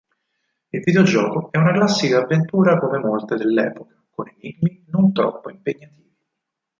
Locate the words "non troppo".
4.87-5.51